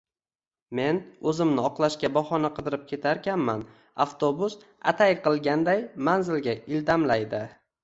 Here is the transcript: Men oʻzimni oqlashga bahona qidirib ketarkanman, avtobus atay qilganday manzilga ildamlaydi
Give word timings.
Men 0.77 1.01
oʻzimni 1.31 1.65
oqlashga 1.69 2.09
bahona 2.15 2.51
qidirib 2.55 2.87
ketarkanman, 2.93 3.63
avtobus 4.07 4.57
atay 4.95 5.17
qilganday 5.29 5.87
manzilga 6.11 6.59
ildamlaydi 6.75 7.47